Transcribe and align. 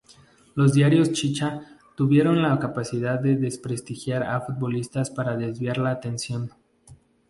Los 0.55 0.73
diarios 0.73 1.11
chicha 1.11 1.77
tuvieron 1.93 2.41
la 2.41 2.57
capacidad 2.57 3.19
de 3.19 3.35
desprestigiar 3.35 4.23
a 4.23 4.41
futbolistas 4.41 5.11
para 5.11 5.37
desviar 5.37 5.77
la 5.77 5.91
atención. 5.91 6.49